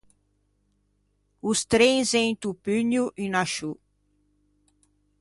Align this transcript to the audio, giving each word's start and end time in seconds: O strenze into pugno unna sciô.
O 1.49 1.51
strenze 1.61 2.19
into 2.29 2.49
pugno 2.63 3.03
unna 3.23 3.43
sciô. 3.51 3.71